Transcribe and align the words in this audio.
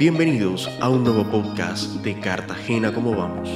Bienvenidos 0.00 0.66
a 0.80 0.88
un 0.88 1.04
nuevo 1.04 1.30
podcast 1.30 1.96
de 2.02 2.18
Cartagena 2.18 2.90
como 2.90 3.14
vamos. 3.14 3.50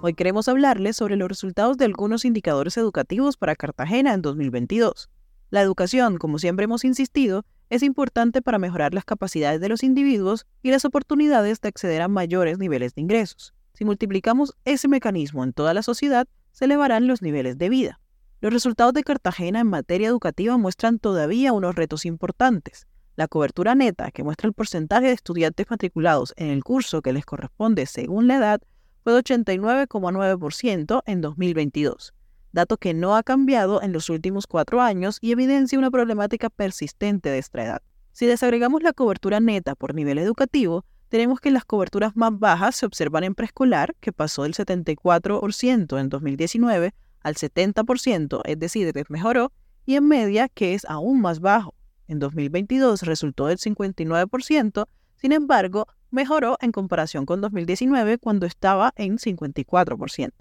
Hoy 0.00 0.14
queremos 0.14 0.48
hablarles 0.48 0.96
sobre 0.96 1.16
los 1.16 1.28
resultados 1.28 1.76
de 1.76 1.84
algunos 1.84 2.24
indicadores 2.24 2.78
educativos 2.78 3.36
para 3.36 3.54
Cartagena 3.54 4.14
en 4.14 4.22
2022. 4.22 5.10
La 5.50 5.60
educación, 5.60 6.16
como 6.16 6.38
siempre 6.38 6.64
hemos 6.64 6.86
insistido, 6.86 7.44
es 7.68 7.82
importante 7.82 8.40
para 8.40 8.58
mejorar 8.58 8.94
las 8.94 9.04
capacidades 9.04 9.60
de 9.60 9.68
los 9.68 9.82
individuos 9.82 10.46
y 10.62 10.70
las 10.70 10.86
oportunidades 10.86 11.60
de 11.60 11.68
acceder 11.68 12.00
a 12.00 12.08
mayores 12.08 12.56
niveles 12.56 12.94
de 12.94 13.02
ingresos. 13.02 13.52
Si 13.74 13.84
multiplicamos 13.84 14.54
ese 14.64 14.88
mecanismo 14.88 15.44
en 15.44 15.52
toda 15.52 15.74
la 15.74 15.82
sociedad, 15.82 16.26
se 16.52 16.64
elevarán 16.64 17.06
los 17.06 17.20
niveles 17.20 17.58
de 17.58 17.68
vida. 17.68 18.00
Los 18.40 18.52
resultados 18.52 18.92
de 18.92 19.04
Cartagena 19.04 19.60
en 19.60 19.68
materia 19.68 20.08
educativa 20.08 20.56
muestran 20.58 20.98
todavía 20.98 21.52
unos 21.52 21.74
retos 21.74 22.04
importantes. 22.04 22.86
La 23.16 23.28
cobertura 23.28 23.74
neta, 23.74 24.10
que 24.10 24.24
muestra 24.24 24.48
el 24.48 24.54
porcentaje 24.54 25.06
de 25.06 25.12
estudiantes 25.12 25.66
matriculados 25.70 26.34
en 26.36 26.48
el 26.48 26.64
curso 26.64 27.00
que 27.00 27.12
les 27.12 27.24
corresponde 27.24 27.86
según 27.86 28.26
la 28.26 28.36
edad, 28.36 28.60
fue 29.04 29.12
de 29.12 29.20
89,9% 29.20 31.02
en 31.06 31.20
2022, 31.20 32.12
dato 32.52 32.76
que 32.76 32.92
no 32.92 33.16
ha 33.16 33.22
cambiado 33.22 33.82
en 33.82 33.92
los 33.92 34.10
últimos 34.10 34.46
cuatro 34.46 34.80
años 34.80 35.18
y 35.20 35.32
evidencia 35.32 35.78
una 35.78 35.90
problemática 35.90 36.50
persistente 36.50 37.28
de 37.28 37.38
esta 37.38 37.64
edad. 37.64 37.82
Si 38.12 38.26
desagregamos 38.26 38.82
la 38.82 38.92
cobertura 38.92 39.40
neta 39.40 39.74
por 39.74 39.94
nivel 39.94 40.18
educativo, 40.18 40.84
tenemos 41.08 41.38
que 41.38 41.50
las 41.50 41.64
coberturas 41.64 42.16
más 42.16 42.36
bajas 42.36 42.76
se 42.76 42.86
observan 42.86 43.24
en 43.24 43.34
preescolar, 43.34 43.94
que 44.00 44.12
pasó 44.12 44.42
del 44.42 44.54
74% 44.54 46.00
en 46.00 46.08
2019 46.08 46.94
al 47.24 47.34
70%, 47.34 48.42
es 48.44 48.58
decir, 48.58 48.92
mejoró, 49.08 49.52
y 49.84 49.96
en 49.96 50.06
media, 50.06 50.48
que 50.48 50.74
es 50.74 50.84
aún 50.84 51.20
más 51.20 51.40
bajo. 51.40 51.74
En 52.06 52.20
2022 52.20 53.02
resultó 53.02 53.46
del 53.46 53.58
59%, 53.58 54.86
sin 55.16 55.32
embargo, 55.32 55.86
mejoró 56.10 56.56
en 56.60 56.70
comparación 56.70 57.26
con 57.26 57.40
2019 57.40 58.18
cuando 58.18 58.46
estaba 58.46 58.92
en 58.96 59.18
54%. 59.18 60.32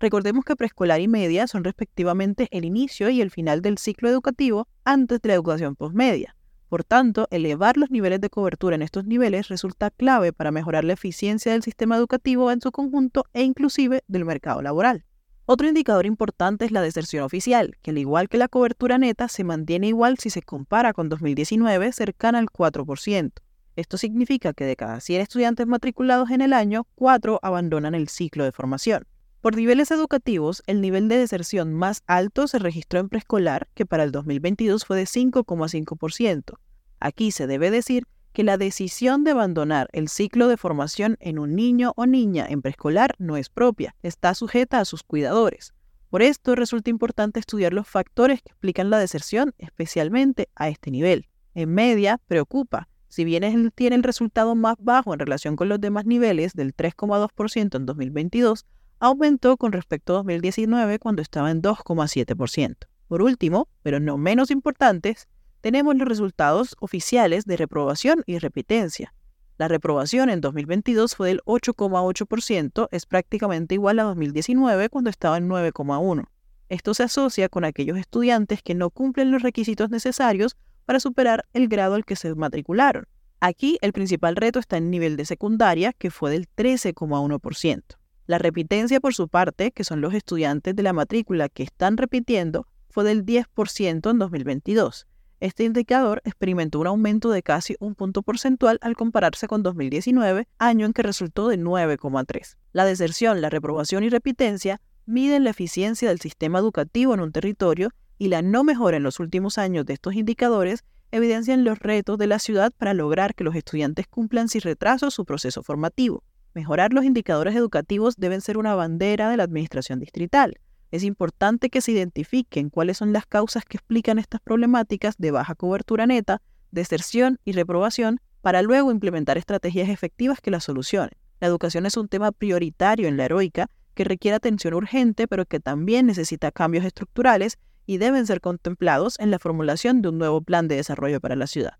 Recordemos 0.00 0.44
que 0.44 0.56
preescolar 0.56 1.00
y 1.00 1.08
media 1.08 1.46
son 1.46 1.62
respectivamente 1.62 2.48
el 2.50 2.64
inicio 2.64 3.08
y 3.10 3.20
el 3.20 3.30
final 3.30 3.62
del 3.62 3.78
ciclo 3.78 4.08
educativo 4.08 4.66
antes 4.84 5.20
de 5.20 5.28
la 5.28 5.34
educación 5.34 5.76
postmedia. 5.76 6.36
Por 6.68 6.84
tanto, 6.84 7.28
elevar 7.30 7.76
los 7.76 7.90
niveles 7.90 8.20
de 8.20 8.30
cobertura 8.30 8.74
en 8.74 8.82
estos 8.82 9.04
niveles 9.04 9.48
resulta 9.48 9.90
clave 9.90 10.32
para 10.32 10.50
mejorar 10.50 10.84
la 10.84 10.94
eficiencia 10.94 11.52
del 11.52 11.62
sistema 11.62 11.96
educativo 11.96 12.50
en 12.50 12.60
su 12.60 12.72
conjunto 12.72 13.24
e 13.32 13.42
inclusive 13.44 14.02
del 14.08 14.24
mercado 14.24 14.60
laboral. 14.60 15.04
Otro 15.46 15.68
indicador 15.68 16.06
importante 16.06 16.64
es 16.64 16.70
la 16.70 16.80
deserción 16.80 17.22
oficial, 17.22 17.76
que 17.82 17.90
al 17.90 17.98
igual 17.98 18.30
que 18.30 18.38
la 18.38 18.48
cobertura 18.48 18.96
neta 18.96 19.28
se 19.28 19.44
mantiene 19.44 19.88
igual 19.88 20.16
si 20.18 20.30
se 20.30 20.40
compara 20.40 20.94
con 20.94 21.10
2019, 21.10 21.92
cercana 21.92 22.38
al 22.38 22.46
4%. 22.46 23.32
Esto 23.76 23.98
significa 23.98 24.54
que 24.54 24.64
de 24.64 24.74
cada 24.74 25.00
100 25.00 25.20
estudiantes 25.20 25.66
matriculados 25.66 26.30
en 26.30 26.40
el 26.40 26.54
año, 26.54 26.86
4 26.94 27.40
abandonan 27.42 27.94
el 27.94 28.08
ciclo 28.08 28.44
de 28.44 28.52
formación. 28.52 29.06
Por 29.42 29.54
niveles 29.56 29.90
educativos, 29.90 30.62
el 30.66 30.80
nivel 30.80 31.08
de 31.08 31.18
deserción 31.18 31.74
más 31.74 32.02
alto 32.06 32.48
se 32.48 32.58
registró 32.58 33.00
en 33.00 33.10
preescolar, 33.10 33.68
que 33.74 33.84
para 33.84 34.04
el 34.04 34.12
2022 34.12 34.86
fue 34.86 34.96
de 34.96 35.04
5,5%. 35.04 36.54
Aquí 37.00 37.32
se 37.32 37.46
debe 37.46 37.70
decir 37.70 38.06
que 38.34 38.42
la 38.42 38.58
decisión 38.58 39.22
de 39.22 39.30
abandonar 39.30 39.88
el 39.92 40.08
ciclo 40.08 40.48
de 40.48 40.56
formación 40.56 41.16
en 41.20 41.38
un 41.38 41.54
niño 41.54 41.92
o 41.96 42.04
niña 42.04 42.46
en 42.48 42.60
preescolar 42.60 43.14
no 43.18 43.36
es 43.36 43.48
propia, 43.48 43.94
está 44.02 44.34
sujeta 44.34 44.80
a 44.80 44.84
sus 44.84 45.04
cuidadores. 45.04 45.72
Por 46.10 46.20
esto 46.20 46.56
resulta 46.56 46.90
importante 46.90 47.38
estudiar 47.38 47.72
los 47.72 47.88
factores 47.88 48.42
que 48.42 48.50
explican 48.50 48.90
la 48.90 48.98
deserción, 48.98 49.54
especialmente 49.58 50.48
a 50.56 50.68
este 50.68 50.90
nivel. 50.90 51.28
En 51.54 51.72
media, 51.72 52.20
preocupa. 52.26 52.88
Si 53.06 53.24
bien 53.24 53.70
tiene 53.70 53.94
el 53.94 54.02
resultado 54.02 54.56
más 54.56 54.74
bajo 54.80 55.12
en 55.12 55.20
relación 55.20 55.54
con 55.54 55.68
los 55.68 55.80
demás 55.80 56.04
niveles 56.04 56.54
del 56.54 56.74
3,2% 56.74 57.76
en 57.76 57.86
2022, 57.86 58.66
aumentó 58.98 59.56
con 59.56 59.70
respecto 59.70 60.12
a 60.12 60.16
2019 60.16 60.98
cuando 60.98 61.22
estaba 61.22 61.52
en 61.52 61.62
2,7%. 61.62 62.76
Por 63.06 63.22
último, 63.22 63.68
pero 63.84 64.00
no 64.00 64.18
menos 64.18 64.50
importantes, 64.50 65.28
tenemos 65.64 65.96
los 65.96 66.06
resultados 66.06 66.76
oficiales 66.78 67.46
de 67.46 67.56
reprobación 67.56 68.22
y 68.26 68.36
repitencia. 68.36 69.14
La 69.56 69.66
reprobación 69.66 70.28
en 70.28 70.42
2022 70.42 71.16
fue 71.16 71.28
del 71.28 71.40
8,8%, 71.46 72.88
es 72.90 73.06
prácticamente 73.06 73.74
igual 73.74 73.98
a 73.98 74.02
2019 74.02 74.90
cuando 74.90 75.08
estaba 75.08 75.38
en 75.38 75.48
9,1%. 75.48 76.26
Esto 76.68 76.92
se 76.92 77.04
asocia 77.04 77.48
con 77.48 77.64
aquellos 77.64 77.96
estudiantes 77.96 78.60
que 78.62 78.74
no 78.74 78.90
cumplen 78.90 79.30
los 79.30 79.40
requisitos 79.40 79.88
necesarios 79.88 80.54
para 80.84 81.00
superar 81.00 81.46
el 81.54 81.68
grado 81.68 81.94
al 81.94 82.04
que 82.04 82.16
se 82.16 82.34
matricularon. 82.34 83.06
Aquí 83.40 83.78
el 83.80 83.94
principal 83.94 84.36
reto 84.36 84.58
está 84.58 84.76
en 84.76 84.90
nivel 84.90 85.16
de 85.16 85.24
secundaria, 85.24 85.94
que 85.94 86.10
fue 86.10 86.30
del 86.30 86.46
13,1%. 86.54 87.82
La 88.26 88.36
repitencia, 88.36 89.00
por 89.00 89.14
su 89.14 89.28
parte, 89.28 89.70
que 89.70 89.84
son 89.84 90.02
los 90.02 90.12
estudiantes 90.12 90.76
de 90.76 90.82
la 90.82 90.92
matrícula 90.92 91.48
que 91.48 91.62
están 91.62 91.96
repitiendo, 91.96 92.66
fue 92.90 93.04
del 93.04 93.24
10% 93.24 94.10
en 94.10 94.18
2022. 94.18 95.06
Este 95.44 95.64
indicador 95.64 96.22
experimentó 96.24 96.80
un 96.80 96.86
aumento 96.86 97.30
de 97.30 97.42
casi 97.42 97.76
un 97.78 97.94
punto 97.94 98.22
porcentual 98.22 98.78
al 98.80 98.96
compararse 98.96 99.46
con 99.46 99.62
2019, 99.62 100.48
año 100.56 100.86
en 100.86 100.94
que 100.94 101.02
resultó 101.02 101.48
de 101.48 101.58
9,3. 101.58 102.56
La 102.72 102.86
deserción, 102.86 103.42
la 103.42 103.50
reprobación 103.50 104.04
y 104.04 104.08
repitencia 104.08 104.80
miden 105.04 105.44
la 105.44 105.50
eficiencia 105.50 106.08
del 106.08 106.18
sistema 106.18 106.60
educativo 106.60 107.12
en 107.12 107.20
un 107.20 107.30
territorio 107.30 107.90
y 108.16 108.28
la 108.28 108.40
no 108.40 108.64
mejora 108.64 108.96
en 108.96 109.02
los 109.02 109.20
últimos 109.20 109.58
años 109.58 109.84
de 109.84 109.92
estos 109.92 110.14
indicadores 110.14 110.82
evidencian 111.10 111.62
los 111.62 111.78
retos 111.78 112.16
de 112.16 112.26
la 112.26 112.38
ciudad 112.38 112.72
para 112.78 112.94
lograr 112.94 113.34
que 113.34 113.44
los 113.44 113.54
estudiantes 113.54 114.06
cumplan 114.06 114.48
sin 114.48 114.62
retraso 114.62 115.10
su 115.10 115.26
proceso 115.26 115.62
formativo. 115.62 116.24
Mejorar 116.54 116.94
los 116.94 117.04
indicadores 117.04 117.54
educativos 117.54 118.14
deben 118.16 118.40
ser 118.40 118.56
una 118.56 118.74
bandera 118.74 119.28
de 119.28 119.36
la 119.36 119.42
administración 119.42 120.00
distrital. 120.00 120.58
Es 120.94 121.02
importante 121.02 121.70
que 121.70 121.80
se 121.80 121.90
identifiquen 121.90 122.70
cuáles 122.70 122.98
son 122.98 123.12
las 123.12 123.26
causas 123.26 123.64
que 123.64 123.78
explican 123.78 124.20
estas 124.20 124.40
problemáticas 124.40 125.16
de 125.18 125.32
baja 125.32 125.56
cobertura 125.56 126.06
neta, 126.06 126.40
deserción 126.70 127.40
y 127.44 127.50
reprobación 127.50 128.20
para 128.42 128.62
luego 128.62 128.92
implementar 128.92 129.36
estrategias 129.36 129.88
efectivas 129.88 130.40
que 130.40 130.52
las 130.52 130.62
solucionen. 130.62 131.10
La 131.40 131.48
educación 131.48 131.84
es 131.86 131.96
un 131.96 132.06
tema 132.06 132.30
prioritario 132.30 133.08
en 133.08 133.16
la 133.16 133.24
heroica 133.24 133.70
que 133.94 134.04
requiere 134.04 134.36
atención 134.36 134.72
urgente, 134.72 135.26
pero 135.26 135.46
que 135.46 135.58
también 135.58 136.06
necesita 136.06 136.52
cambios 136.52 136.84
estructurales 136.84 137.58
y 137.86 137.98
deben 137.98 138.24
ser 138.24 138.40
contemplados 138.40 139.18
en 139.18 139.32
la 139.32 139.40
formulación 139.40 140.00
de 140.00 140.10
un 140.10 140.18
nuevo 140.18 140.42
plan 140.42 140.68
de 140.68 140.76
desarrollo 140.76 141.20
para 141.20 141.34
la 141.34 141.48
ciudad. 141.48 141.72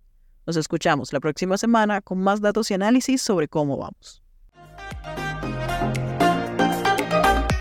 Nos 0.45 0.57
escuchamos 0.57 1.13
la 1.13 1.21
próxima 1.21 1.57
semana 1.57 2.01
con 2.01 2.19
más 2.19 2.41
datos 2.41 2.69
y 2.73 2.75
análisis 2.75 3.23
sobre 3.23 3.47
cómo 3.47 3.77
vamos. 3.77 4.24